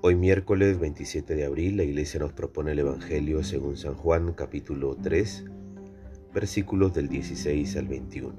Hoy 0.00 0.14
miércoles 0.14 0.78
27 0.78 1.34
de 1.34 1.44
abril 1.44 1.76
la 1.76 1.82
iglesia 1.82 2.20
nos 2.20 2.32
propone 2.32 2.70
el 2.70 2.78
Evangelio 2.78 3.42
según 3.42 3.76
San 3.76 3.94
Juan 3.94 4.32
capítulo 4.32 4.94
3 4.94 5.46
versículos 6.32 6.94
del 6.94 7.08
16 7.08 7.76
al 7.76 7.88
21. 7.88 8.32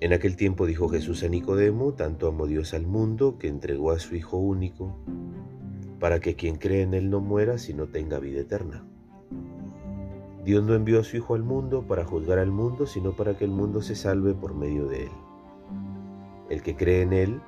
En 0.00 0.12
aquel 0.12 0.34
tiempo 0.34 0.66
dijo 0.66 0.88
Jesús 0.88 1.22
a 1.22 1.28
Nicodemo, 1.28 1.94
tanto 1.94 2.26
amó 2.26 2.48
Dios 2.48 2.74
al 2.74 2.88
mundo 2.88 3.38
que 3.38 3.46
entregó 3.46 3.92
a 3.92 4.00
su 4.00 4.16
Hijo 4.16 4.36
único, 4.36 4.98
para 6.00 6.18
que 6.18 6.34
quien 6.34 6.56
cree 6.56 6.82
en 6.82 6.92
Él 6.92 7.08
no 7.08 7.20
muera 7.20 7.56
sino 7.56 7.86
tenga 7.86 8.18
vida 8.18 8.40
eterna. 8.40 8.84
Dios 10.44 10.64
no 10.64 10.74
envió 10.74 10.98
a 10.98 11.04
su 11.04 11.18
Hijo 11.18 11.36
al 11.36 11.44
mundo 11.44 11.86
para 11.86 12.04
juzgar 12.04 12.40
al 12.40 12.50
mundo, 12.50 12.84
sino 12.84 13.14
para 13.14 13.38
que 13.38 13.44
el 13.44 13.52
mundo 13.52 13.80
se 13.80 13.94
salve 13.94 14.34
por 14.34 14.56
medio 14.56 14.88
de 14.88 15.04
Él. 15.04 15.12
El 16.50 16.62
que 16.62 16.74
cree 16.74 17.02
en 17.02 17.12
Él 17.12 17.40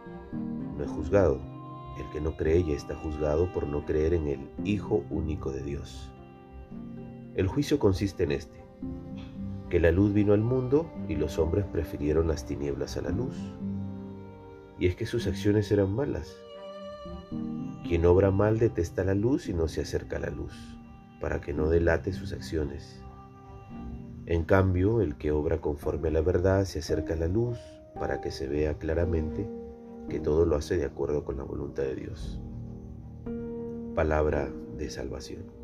no 0.77 0.85
es 0.85 0.91
juzgado 0.93 1.58
el 2.01 2.11
que 2.11 2.21
no 2.21 2.37
cree 2.37 2.65
ya 2.65 2.75
está 2.75 2.95
juzgado 2.95 3.53
por 3.53 3.67
no 3.67 3.85
creer 3.85 4.15
en 4.15 4.29
el 4.29 4.51
Hijo 4.65 5.05
único 5.11 5.51
de 5.51 5.63
Dios. 5.63 6.11
El 7.35 7.47
juicio 7.47 7.79
consiste 7.79 8.25
en 8.25 8.33
este, 8.33 8.65
que 9.69 9.81
la 9.81 9.93
luz 9.93 10.13
vino 10.13 10.33
al 10.33 10.41
mundo 10.41 10.91
y 11.09 11.17
los 11.17 11.39
hombres 11.39 11.65
prefirieron 11.67 12.29
las 12.29 12.47
tinieblas 12.47 12.97
a 12.97 13.03
la 13.03 13.11
luz. 13.11 13.37
Y 14.79 14.87
es 14.87 14.97
que 14.97 15.07
sus 15.07 15.27
acciones 15.27 15.71
eran 15.71 15.95
malas. 15.95 16.37
Quien 17.87 18.07
obra 18.07 18.31
mal 18.31 18.59
detesta 18.59 19.05
la 19.05 19.15
luz 19.15 19.49
y 19.49 19.55
no 19.55 19.69
se 19.69 19.81
acerca 19.81 20.17
a 20.17 20.21
la 20.21 20.31
luz, 20.31 20.53
para 21.21 21.41
que 21.41 21.53
no 21.53 21.69
delate 21.69 22.13
sus 22.13 22.33
acciones. 22.33 23.03
En 24.27 24.45
cambio, 24.45 25.01
el 25.01 25.17
que 25.17 25.33
obra 25.33 25.61
conforme 25.61 26.09
a 26.09 26.13
la 26.13 26.21
verdad 26.21 26.65
se 26.65 26.81
acerca 26.81 27.15
a 27.15 27.17
la 27.17 27.29
luz, 27.29 27.59
para 27.99 28.21
que 28.21 28.31
se 28.31 28.47
vea 28.47 28.75
claramente 28.75 29.49
que 30.09 30.21
todo 30.21 30.47
lo 30.47 30.57
hace 30.57 30.77
de 30.77 30.85
acuerdo 30.85 31.25
con 31.25 31.37
la 31.37 31.45
voluntad 31.45 31.83
de 31.83 31.95
Dios. 31.95 32.41
Palabra 33.95 34.51
de 34.77 34.91
salvación. 34.91 35.59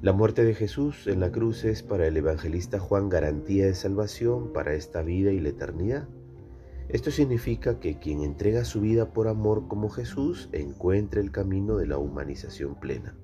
La 0.00 0.12
muerte 0.12 0.44
de 0.44 0.54
Jesús 0.54 1.06
en 1.06 1.20
la 1.20 1.32
cruz 1.32 1.64
es 1.64 1.82
para 1.82 2.06
el 2.06 2.16
evangelista 2.16 2.78
Juan 2.78 3.08
garantía 3.08 3.66
de 3.66 3.74
salvación 3.74 4.52
para 4.52 4.74
esta 4.74 5.02
vida 5.02 5.32
y 5.32 5.40
la 5.40 5.48
eternidad. 5.48 6.08
Esto 6.88 7.10
significa 7.10 7.80
que 7.80 7.98
quien 7.98 8.22
entrega 8.22 8.64
su 8.64 8.80
vida 8.80 9.12
por 9.12 9.28
amor 9.28 9.68
como 9.68 9.88
Jesús 9.88 10.48
encuentra 10.52 11.20
el 11.20 11.32
camino 11.32 11.76
de 11.76 11.86
la 11.86 11.98
humanización 11.98 12.76
plena. 12.76 13.16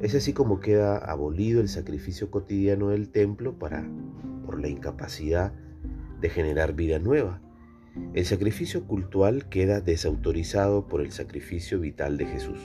Es 0.00 0.14
así 0.14 0.32
como 0.32 0.60
queda 0.60 0.98
abolido 0.98 1.60
el 1.60 1.68
sacrificio 1.68 2.30
cotidiano 2.30 2.88
del 2.88 3.08
templo 3.08 3.58
para, 3.58 3.88
por 4.44 4.60
la 4.60 4.68
incapacidad 4.68 5.52
de 6.20 6.28
generar 6.28 6.74
vida 6.74 6.98
nueva, 6.98 7.40
el 8.14 8.24
sacrificio 8.24 8.86
cultual 8.86 9.48
queda 9.48 9.80
desautorizado 9.80 10.86
por 10.86 11.00
el 11.00 11.12
sacrificio 11.12 11.80
vital 11.80 12.16
de 12.16 12.26
Jesús. 12.26 12.60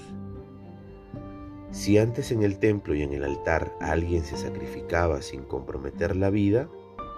Si 1.71 1.99
antes 1.99 2.31
en 2.31 2.41
el 2.41 2.57
templo 2.57 2.95
y 2.95 3.03
en 3.03 3.13
el 3.13 3.23
altar 3.23 3.71
alguien 3.79 4.25
se 4.25 4.37
sacrificaba 4.37 5.21
sin 5.21 5.43
comprometer 5.43 6.15
la 6.15 6.31
vida, 6.31 6.67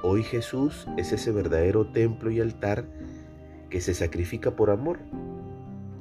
hoy 0.03 0.23
Jesús 0.23 0.87
es 0.97 1.13
ese 1.13 1.31
verdadero 1.31 1.87
templo 1.91 2.31
y 2.31 2.41
altar 2.41 2.89
que 3.69 3.79
se 3.79 3.93
sacrifica 3.93 4.55
por 4.57 4.69
amor. 4.69 4.99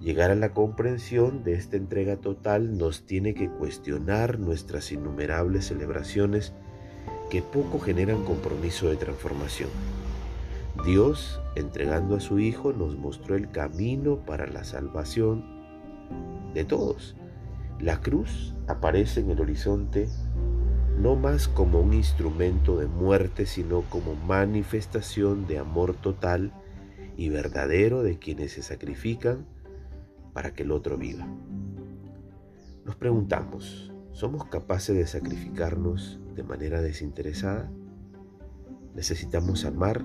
Llegar 0.00 0.30
a 0.32 0.34
la 0.34 0.52
comprensión 0.52 1.44
de 1.44 1.54
esta 1.54 1.76
entrega 1.76 2.16
total 2.16 2.76
nos 2.76 3.06
tiene 3.06 3.34
que 3.34 3.48
cuestionar 3.48 4.40
nuestras 4.40 4.90
innumerables 4.90 5.66
celebraciones 5.66 6.52
que 7.30 7.42
poco 7.42 7.78
generan 7.78 8.24
compromiso 8.24 8.88
de 8.88 8.96
transformación. 8.96 9.68
Dios, 10.84 11.40
entregando 11.56 12.16
a 12.16 12.20
su 12.20 12.38
Hijo, 12.38 12.72
nos 12.72 12.96
mostró 12.96 13.36
el 13.36 13.50
camino 13.50 14.16
para 14.24 14.46
la 14.46 14.64
salvación 14.64 15.44
de 16.54 16.64
todos. 16.64 17.16
La 17.78 18.00
cruz 18.00 18.54
aparece 18.66 19.20
en 19.20 19.30
el 19.30 19.40
horizonte 19.40 20.08
no 21.00 21.16
más 21.16 21.48
como 21.48 21.80
un 21.80 21.94
instrumento 21.94 22.78
de 22.78 22.86
muerte, 22.86 23.46
sino 23.46 23.82
como 23.82 24.14
manifestación 24.14 25.46
de 25.46 25.58
amor 25.58 25.94
total 25.94 26.52
y 27.16 27.30
verdadero 27.30 28.02
de 28.02 28.18
quienes 28.18 28.52
se 28.52 28.62
sacrifican 28.62 29.46
para 30.34 30.52
que 30.52 30.62
el 30.62 30.72
otro 30.72 30.98
viva. 30.98 31.26
Nos 32.84 32.96
preguntamos, 32.96 33.92
¿somos 34.12 34.44
capaces 34.46 34.94
de 34.94 35.06
sacrificarnos 35.06 36.20
de 36.34 36.42
manera 36.42 36.82
desinteresada? 36.82 37.70
Necesitamos 38.94 39.64
amar 39.64 40.04